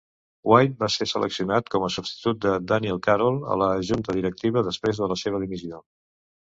[0.51, 5.05] White va ser seleccionat com a substitut de Daniel Carroll a la junta directiva després
[5.05, 5.89] de la seva dimissió.